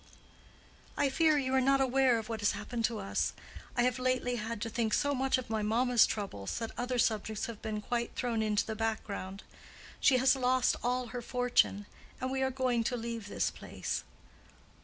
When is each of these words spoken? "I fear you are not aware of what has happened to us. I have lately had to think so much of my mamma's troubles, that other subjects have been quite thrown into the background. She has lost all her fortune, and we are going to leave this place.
"I 0.97 1.09
fear 1.09 1.37
you 1.37 1.53
are 1.53 1.61
not 1.61 1.79
aware 1.79 2.17
of 2.17 2.27
what 2.27 2.39
has 2.39 2.53
happened 2.53 2.83
to 2.85 2.97
us. 2.97 3.33
I 3.77 3.83
have 3.83 3.99
lately 3.99 4.37
had 4.37 4.59
to 4.63 4.69
think 4.71 4.95
so 4.95 5.13
much 5.13 5.37
of 5.37 5.47
my 5.47 5.61
mamma's 5.61 6.07
troubles, 6.07 6.57
that 6.57 6.71
other 6.75 6.97
subjects 6.97 7.45
have 7.45 7.61
been 7.61 7.81
quite 7.81 8.15
thrown 8.15 8.41
into 8.41 8.65
the 8.65 8.75
background. 8.75 9.43
She 9.99 10.17
has 10.17 10.35
lost 10.35 10.75
all 10.81 11.09
her 11.09 11.21
fortune, 11.21 11.85
and 12.19 12.31
we 12.31 12.41
are 12.41 12.49
going 12.49 12.83
to 12.85 12.97
leave 12.97 13.27
this 13.27 13.51
place. 13.51 14.03